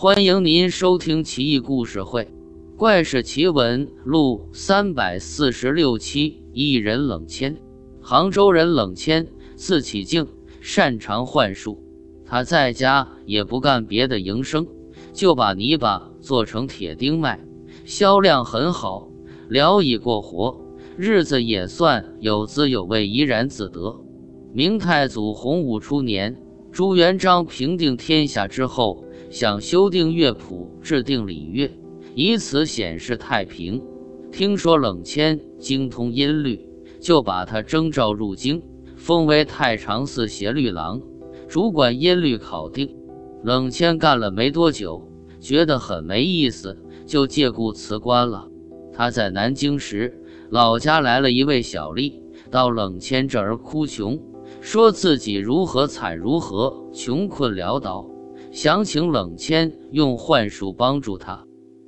[0.00, 2.22] 欢迎您收听《奇异故事会·
[2.76, 6.40] 怪事奇闻录》三百四十六期。
[6.52, 7.56] 一人冷谦，
[8.00, 9.26] 杭州人冷谦，
[9.56, 10.28] 字启敬，
[10.60, 11.82] 擅长幻术。
[12.24, 14.68] 他在家也不干别的营生，
[15.12, 17.40] 就把泥巴做成铁钉卖，
[17.84, 19.10] 销量很好，
[19.48, 20.60] 聊以过活，
[20.96, 24.00] 日子也算有滋有味，怡然自得。
[24.52, 26.40] 明太祖洪武初年，
[26.70, 29.02] 朱元璋平定天下之后。
[29.30, 31.70] 想修订乐谱，制定礼乐，
[32.14, 33.82] 以此显示太平。
[34.32, 36.60] 听说冷谦精通音律，
[37.00, 38.62] 就把他征召入京，
[38.96, 41.00] 封为太常寺协律郎，
[41.46, 42.94] 主管音律考定。
[43.42, 45.06] 冷谦干了没多久，
[45.40, 48.48] 觉得很没意思，就借故辞官了。
[48.92, 52.14] 他在南京时，老家来了一位小吏，
[52.50, 54.18] 到冷谦这儿哭穷，
[54.60, 58.08] 说自己如何惨如何穷困潦倒。
[58.60, 61.44] 想请冷谦用幻术帮助他。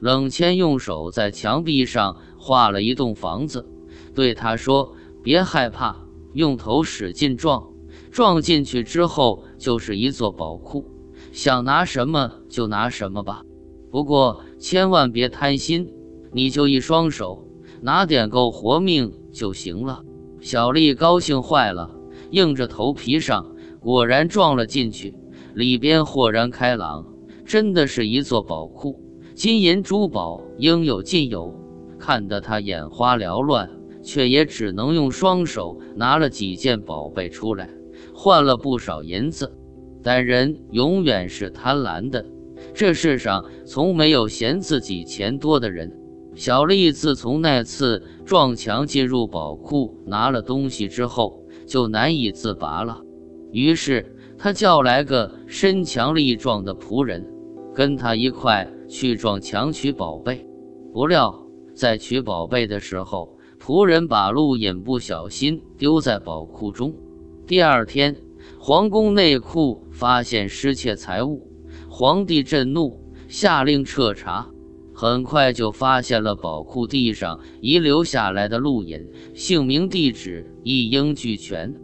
[0.00, 3.68] 冷谦用手在墙壁上画了一栋房子，
[4.14, 5.94] 对他说：“别害怕，
[6.32, 7.68] 用头使劲撞，
[8.10, 10.86] 撞进去之后就是一座宝库，
[11.32, 13.42] 想拿什么就拿什么吧。
[13.90, 15.92] 不过千万别贪心，
[16.32, 17.46] 你就一双手，
[17.82, 20.02] 拿点够活命就行了。”
[20.40, 21.94] 小丽高兴坏了，
[22.30, 25.14] 硬着头皮上，果然撞了进去。
[25.54, 27.06] 里边豁然开朗，
[27.44, 29.00] 真的是一座宝库，
[29.34, 31.54] 金银珠宝应有尽有，
[31.98, 33.70] 看得他眼花缭乱，
[34.02, 37.70] 却也只能用双手拿了几件宝贝出来，
[38.12, 39.56] 换了不少银子。
[40.02, 42.26] 但人永远是贪婪的，
[42.74, 45.92] 这世上从没有嫌自己钱多的人。
[46.34, 53.00] 小丽自从那次撞墙进入宝库拿了东西之后，就难以自拔了，
[53.52, 54.10] 于是。
[54.38, 57.26] 他叫来个身强力壮的仆人，
[57.74, 60.46] 跟他一块去撞墙取宝贝。
[60.92, 66.94] 不料在取宝贝的时候，仆人把路引不小心丢在宝库中。
[67.46, 68.16] 第二天，
[68.58, 71.48] 皇宫内库发现失窃财物，
[71.88, 74.48] 皇帝震怒，下令彻查。
[74.92, 81.74] 很快就发现了宝库地上遗留下来的路引，姓名、地址一应俱全。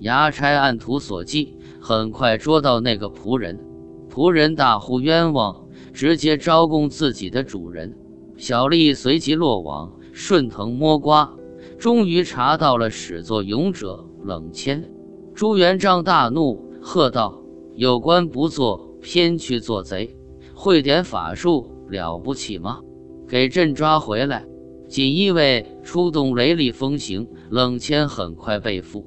[0.00, 1.56] 衙差按图索骥。
[1.80, 3.60] 很快捉到那个仆人，
[4.08, 7.94] 仆人大呼冤枉，直接招供自己的主人。
[8.38, 11.30] 小丽随即落网，顺藤摸瓜，
[11.78, 14.90] 终于查到了始作俑者冷谦。
[15.34, 17.42] 朱元璋大怒，喝道
[17.76, 20.16] ：“有官不做，偏去做贼，
[20.54, 22.80] 会点法术了不起吗？
[23.28, 24.46] 给朕抓回来！”
[24.88, 29.04] 锦衣卫出动雷厉风行，冷谦很快被俘。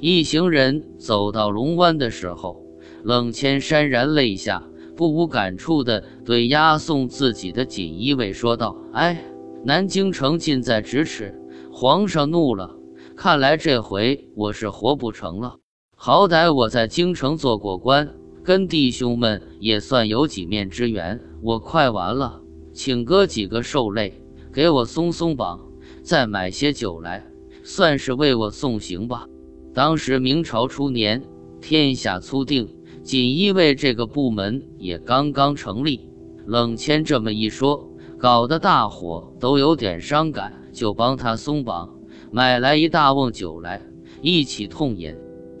[0.00, 2.64] 一行人走到龙湾的时候，
[3.02, 4.62] 冷谦潸然泪下，
[4.94, 9.24] 不无感触地对押送自己的锦衣卫说道：“哎，
[9.64, 11.34] 南京城近在咫尺，
[11.72, 12.76] 皇上怒了，
[13.16, 15.56] 看来这回我是活不成了。
[15.96, 18.14] 好歹我在京城做过官，
[18.44, 21.20] 跟弟兄们也算有几面之缘。
[21.42, 22.40] 我快完了，
[22.72, 24.22] 请哥几个受累，
[24.52, 25.58] 给我松松绑，
[26.04, 27.26] 再买些酒来，
[27.64, 29.26] 算是为我送行吧。”
[29.74, 31.22] 当时明朝初年，
[31.60, 32.68] 天下初定，
[33.02, 36.08] 锦衣卫这个部门也刚刚成立。
[36.46, 41.94] 冷谦这么一说，搞得大伙都有点伤感，就帮他松绑，
[42.32, 43.82] 买来一大瓮酒来，
[44.22, 45.14] 一起痛饮。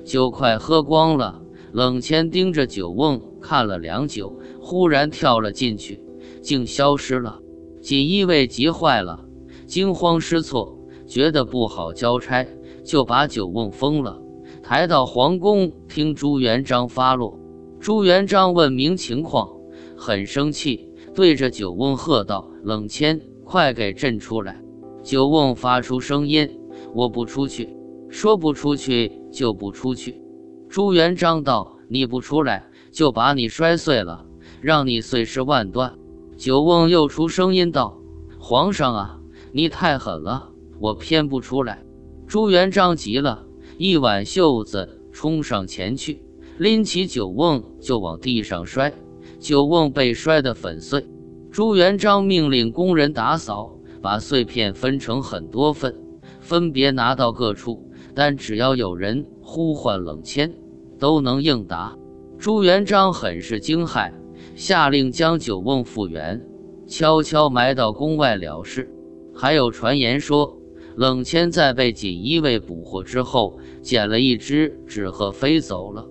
[0.04, 1.42] 酒快喝光了，
[1.72, 6.02] 冷谦盯着酒瓮看了良久，忽然跳了进去，
[6.40, 7.40] 竟消失了。
[7.82, 9.26] 锦衣卫急坏了，
[9.66, 12.46] 惊慌失措，觉得不好交差。
[12.88, 14.18] 就把酒瓮封了，
[14.62, 17.38] 抬到皇宫听朱元璋发落。
[17.78, 19.46] 朱元璋问明情况，
[19.94, 24.62] 很生气，对着酒瓮喝道：“冷谦，快给朕出来！”
[25.04, 26.58] 酒瓮发出声音
[26.96, 27.76] ：“我不出去，
[28.08, 30.22] 说不出去就不出去。”
[30.70, 34.24] 朱元璋道：“你不出来，就把你摔碎了，
[34.62, 35.92] 让你碎尸万段。”
[36.38, 38.00] 酒瓮又出声音道
[38.40, 39.20] ：“皇上啊，
[39.52, 41.84] 你太狠了，我偏不出来。”
[42.28, 43.46] 朱元璋急了，
[43.78, 46.20] 一挽袖子冲上前去，
[46.58, 48.92] 拎起酒瓮就往地上摔，
[49.40, 51.06] 酒瓮被摔得粉碎。
[51.50, 55.96] 朱元璋命令工人打扫，把碎片分成很多份，
[56.38, 60.52] 分别拿到各处，但只要有人呼唤冷谦，
[60.98, 61.96] 都能应答。
[62.38, 64.12] 朱元璋很是惊骇，
[64.54, 66.46] 下令将酒瓮复原，
[66.86, 68.94] 悄悄埋到宫外了事。
[69.34, 70.57] 还有传言说。
[70.98, 76.04] 冷谦在被锦衣卫捕获之后，捡了一只纸鹤飞走了。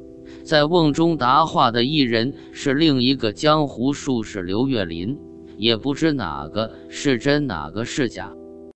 [0.46, 5.20] 在瓮中答话的一人是另一个江湖术士刘月林，
[5.58, 8.34] 也不知哪个是真，哪个是假。